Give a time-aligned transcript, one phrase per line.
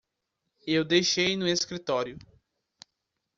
[0.65, 2.17] Eu deixei no escritório.